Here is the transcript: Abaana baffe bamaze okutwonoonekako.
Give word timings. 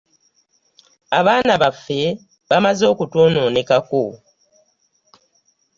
Abaana 1.19 1.53
baffe 1.61 2.01
bamaze 2.49 2.83
okutwonoonekako. 2.93 4.03